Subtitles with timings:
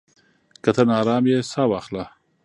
[0.63, 2.05] که ته ناارام يې، ساه واخله.